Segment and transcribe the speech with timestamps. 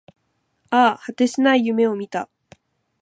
[0.71, 2.27] ああ、果てしない夢を見た